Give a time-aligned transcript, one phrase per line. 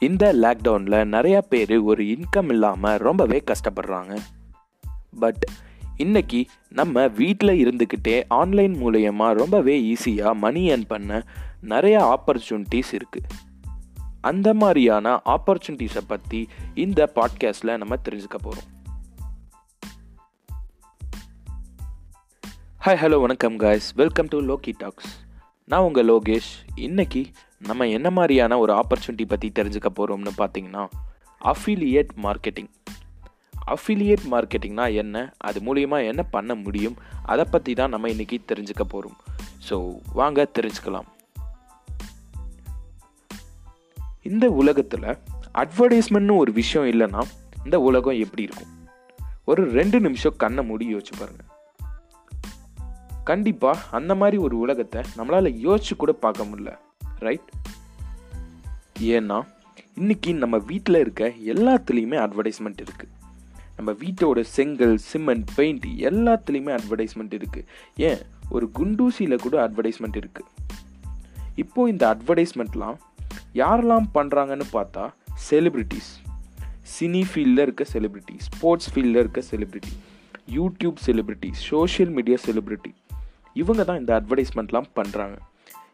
[0.00, 4.18] இந்த லாக்டவுனில் நிறையா பேர் ஒரு இன்கம் இல்லாமல் ரொம்பவே கஷ்டப்படுறாங்க.
[5.18, 5.50] பட்
[5.96, 11.26] இன்னைக்கு நம்ம வீட்டில் இருந்துக்கிட்டே ஆன்லைன் மூலயமா ரொம்பவே ஈஸியாக மணி ஏர்ன் பண்ண
[11.60, 13.28] நிறைய ஆப்பர்ச்சுனிட்டிஸ் இருக்குது
[14.20, 18.76] அந்த மாதிரியான ஆப்பர்ச்சுனிட்டிஸை பற்றி இந்த பாட்காஸ்டில் நம்ம தெரிஞ்சுக்க போகிறோம்
[22.84, 25.20] ஹாய் ஹலோ வணக்கம் guys welcome to Loki talks
[25.64, 26.50] நான் உங்கள் லோகேஷ்.
[26.74, 27.26] இன்னைக்கு
[27.60, 30.88] நம்ம என்ன மாதிரியான ஒரு ஆப்பர்ச்சுனிட்டி பற்றி தெரிஞ்சுக்க போகிறோம்னு பார்த்தீங்கன்னா
[31.44, 32.70] அஃபிலியேட் மார்க்கெட்டிங்
[33.66, 35.34] அஃபிலியேட் மார்க்கெட்டிங்னா என்ன?
[35.38, 36.96] அது மூலியமாக என்ன பண்ண முடியும்?
[37.22, 39.18] அதை பற்றி தான் நம்ம இன்றைக்கி தெரிஞ்சுக்க போகிறோம்
[39.68, 41.08] ஸோ வாங்க தெரிஞ்சுக்கலாம்.
[44.22, 45.10] இந்த உலகத்தில்
[45.54, 47.22] அட்வர்டைஸ்மெண்ட்னு ஒரு விஷயம் இல்லைன்னா
[47.64, 48.72] இந்த உலகம் எப்படி இருக்கும்?
[49.44, 51.42] ஒரு ரெண்டு நிமிஷம் கண்ணை மூடி யோசிச்சு பாருங்க.
[53.24, 56.72] கண்டிப்பாக அந்த மாதிரி ஒரு உலகத்தை நம்மளால் யோசிச்சு கூட பார்க்க முடியல.
[57.18, 57.48] ரைட்
[59.00, 59.38] ஏன்னா
[59.96, 63.14] இன்றைக்கி நம்ம வீட்டில் இருக்க எல்லாத்துலேயுமே அட்வர்டைஸ்மெண்ட் இருக்குது
[63.76, 68.22] நம்ம வீட்டோட செங்கல் சிமெண்ட் பெயிண்ட் எல்லாத்துலேயுமே அட்வர்டைஸ்மெண்ட் இருக்குது ஏன்?
[68.50, 70.48] ஒரு குண்டூசியில் கூட அட்வர்டைஸ்மெண்ட் இருக்குது
[71.54, 72.96] இப்போது இந்த அட்வர்டைஸ்மெண்ட்லாம்
[73.54, 75.04] யாரெல்லாம் பண்ணுறாங்கன்னு பார்த்தா
[75.50, 76.10] செலிப்ரிட்டிஸ்
[76.98, 79.92] சினி ஃபீல்டில் இருக்க செலிப்ரிட்டி ஸ்போர்ட்ஸ் ஃபீல்டில் இருக்க celebrity
[80.52, 82.92] YouTube celebrity social media celebrity
[83.52, 85.36] இவங்க தான் இந்த அட்வர்டைஸ்மெண்ட்லாம் பண்ணுறாங்க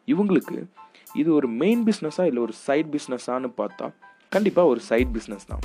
[0.07, 0.57] இவங்களுக்கு
[1.15, 3.87] இது ஒரு மெயின் பிஸ்னஸாக இல்லை ஒரு சைட் பிஸ்னஸான்னு பார்த்தா
[4.33, 5.65] கண்டிப்பாக ஒரு சைட் பிஸ்னஸ் தான்.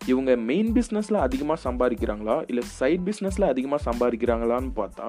[0.00, 5.06] இவங்க மெயின் பிஸ்னஸில் அதிகமாக சம்பாதிக்கிறாங்களா இல்லை சைட் பிஸ்னஸில் அதிகமாக சம்பாதிக்கிறாங்களான்னு பார்த்தா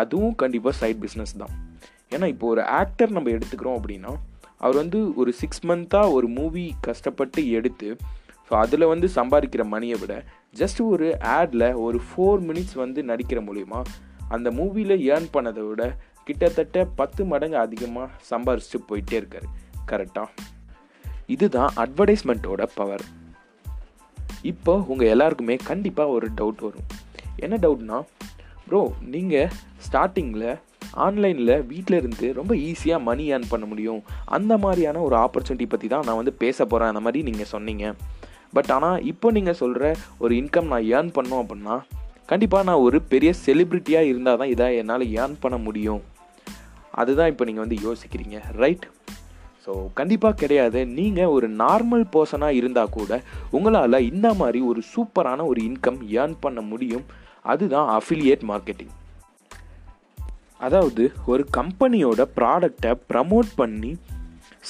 [0.00, 1.54] அதுவும் கண்டிப்பாக சைட் பிஸ்னஸ் தான்.
[2.14, 4.12] ஏன்னா இப்போ ஒரு ஆக்டர் நம்ம எடுத்துக்கிறோம் அப்படின்னா
[4.56, 7.88] அவர் வந்து ஒரு சிக்ஸ் மந்த்தாக ஒரு மூவி கஷ்டப்பட்டு எடுத்து
[8.48, 10.14] ஸோ அதில் வந்து சம்பாதிக்கிற மணியை விட
[10.58, 13.80] ஜஸ்ட் ஒரு ஆடில் ஒரு ஃபோர் மினிட்ஸ் வந்து நடிக்கிற மூலிமா
[14.28, 15.82] அந்த மூவியில் ஏர்ன் பண்ணதை விட
[16.26, 19.48] கிட்டத்தட்ட பத்து மடங்கு அதிகமாக சம்பாரிச்சுட்டு போயிட்டே இருக்காரு.
[19.90, 20.28] கரெக்டாக
[21.34, 23.04] இதுதான் அட்வர்டைஸ்மெண்ட்டோட பவர்
[24.50, 26.88] இப்போ உங்கள் எல்லாருக்குமே கண்டிப்பாக ஒரு டவுட் வரும்.
[27.44, 27.98] என்ன டவுட்னா
[28.66, 28.80] ப்ரோ
[29.14, 29.52] நீங்கள்
[29.86, 30.50] ஸ்டார்டிங்கில்
[31.04, 34.00] ஆன்லைனில் வீட்டில் இருந்து ரொம்ப ஈஸியாக மணி ஏர்ன் பண்ண முடியும்.
[34.36, 37.84] அந்த மாதிரியான ஒரு ஆப்பர்ச்சுனிட்டி பற்றி தான் நான் வந்து பேச போகிறேன் அந்த மாதிரி நீங்கள் சொன்னீங்க.
[38.56, 39.92] பட் ஆனால் இப்போ நீங்கள் சொல்கிற
[40.22, 41.76] ஒரு இன்கம் நான் ஏர்ன் பண்ணோம் அப்படின்னா
[42.30, 46.02] கண்டிப்பாக நான் ஒரு பெரிய செலிப்ரிட்டியாக இருந்தால் தான் இதை என்னால் ஏர்ன் பண்ண முடியும்.
[47.00, 48.86] அதுதான் இப்போ நீங்கள் வந்து யோசிக்கிறீங்க ரைட்
[49.64, 50.80] ஸோ கண்டிப்பாக கிடையாது.
[50.98, 53.20] நீங்கள் ஒரு நார்மல் பர்சனாக இருந்தால் கூட
[53.56, 57.04] உங்களால் இந்த மாதிரி ஒரு சூப்பரான ஒரு இன்கம் ஏர்ன் பண்ண முடியும்.
[57.52, 58.94] அதுதான் அஃபிலியேட் மார்க்கெட்டிங்
[60.66, 61.02] அதாவது
[61.32, 63.92] ஒரு கம்பெனியோட ப்ராடக்டை ப்ரமோட் பண்ணி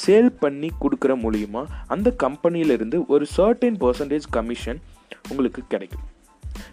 [0.03, 1.63] சேல் பண்ணி கொடுக்குற மூலிமா
[1.95, 4.81] அந்த கம்பெனியிலேருந்து ஒரு சர்டன் பர்சன்டேஜ் கமிஷன்
[5.31, 6.07] உங்களுக்கு கிடைக்கும்.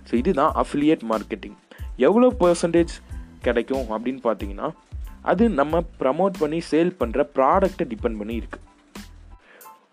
[0.09, 1.57] ஸோ இதுதான் அஃபிலியேட் மார்க்கெட்டிங்
[1.97, 2.93] எவ்வளோ பர்சன்டேஜ்
[3.41, 4.67] கிடைக்கும் அப்படின்னு பார்த்தீங்கன்னா
[5.21, 8.65] அது நம்ம ப்ரமோட் பண்ணி சேல் பண்ணுற ப்ராடக்டை டிபெண்ட் பண்ணி இருக்குது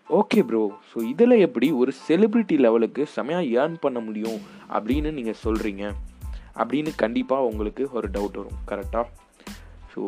[0.09, 4.39] ஓகே ப்ரோ ஸோ இதில் எப்படி ஒரு செலிப்ரிட்டி லெவலுக்கு செமையாக ஏர்ன் பண்ண முடியும்
[4.69, 5.83] அப்படின்னு நீங்கள் சொல்கிறீங்க
[6.55, 8.59] அப்படின்னு கண்டிப்பாக உங்களுக்கு ஒரு டவுட் வரும்.
[8.67, 9.05] கரெக்டாக
[9.95, 10.01] ஸோ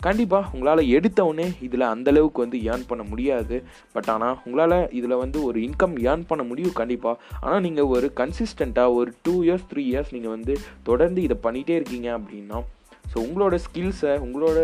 [0.00, 3.56] கண்டிப்பாக உங்களால் எடுத்தவுடனே இதில் அந்தளவுக்கு வந்து ஏர்ன் பண்ண முடியாது.
[3.92, 8.94] பட் ஆனால் உங்களால் இதில் வந்து ஒரு இன்கம் ஏர்ன் பண்ண முடியும் கண்டிப்பாக ஆனால் நீங்கள் ஒரு கன்சிஸ்டண்ட்டாக
[8.94, 12.60] ஒரு டூ இயர்ஸ் த்ரீ இயர்ஸ் நீங்கள் வந்து தொடர்ந்து இதை பண்ணிகிட்டே இருக்கீங்க அப்படின்னா
[13.12, 14.58] ஸோ உங்களோட ஸ்கில்ஸை உங்களோட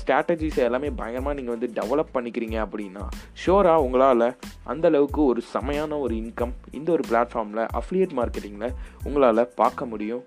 [0.00, 3.02] ஸ்ட்ராட்டஜிஸை எல்லாமே பயங்கரமாக நீங்கள் வந்து டெவலப் பண்ணிக்கிறீங்க அப்படின்னா
[3.46, 4.28] ஷோராக உங்களால்
[4.66, 8.74] அந்தளவுக்கு ஒரு செமையான ஒரு இன்கம் இந்த ஒரு பிளாட்ஃபார்மில் அஃப்லியேட் மார்க்கெட்டிங்கில்
[9.04, 10.24] உங்களால் பார்க்க முடியும்.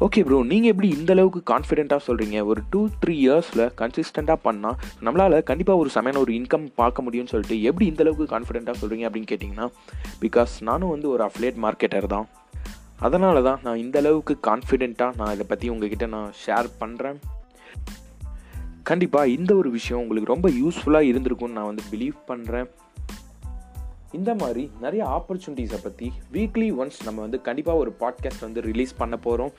[0.00, 5.42] ஓகே ப்ரோ நீங்கள் எப்படி இந்த அளவுக்கு கான்ஃபிடென்ட்டாக சொல்கிறீங்க ஒரு டூ த்ரீ இயர்ஸில் கன்சிஸ்டண்ட்டாக பண்ணால் நம்மளால்
[5.42, 9.66] கண்டிப்பாக ஒரு செமையான ஒரு இன்கம் பார்க்க முடியும்னு சொல்லிட்டு எப்படி இந்த அளவுக்கு கான்ஃபிடென்ட்டாக சொல்கிறீங்க அப்படின்னு கேட்டிங்கன்னா
[10.20, 12.28] பிகாஸ் நானும் வந்து ஒரு அஃப்லேட் மார்க்கெட்டர் தான்.
[12.98, 17.18] அதனால தான் நான் இந்த அளவுக்கு கான்ஃபிடென்ட்டாக நான் இதை பற்றி உங்ககிட்ட நான் ஷேர் பண்ணுறேன்
[18.82, 22.68] கண்டிப்பாக இந்த ஒரு விஷயம் உங்களுக்கு ரொம்ப யூஸ்ஃபுல்லாக இருந்திருக்கும்னு நான் வந்து பிலீவ் பண்ணுறேன்
[24.12, 29.16] இந்த மாதிரி நிறைய ஆப்பர்ச்சுனிட்டிஸை பற்றி வீக்லி ஒன்ஸ் நம்ம வந்து கண்டிப்பாக ஒரு பாட்காஸ்ட் வந்து ரிலீஸ் பண்ண
[29.16, 29.52] போகிறோம்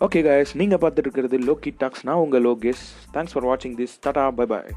[0.00, 2.84] ஓகே கைஸ் நீங்கள் பார்த்துட்டு இருக்கிறது லோக்கி டாக்ஸ் நான் உங்கள் லோகேஷ்.
[3.12, 4.70] தேங்க்ஸ் ஃபார் வாட்சிங் திஸ் டாடா பை பாய்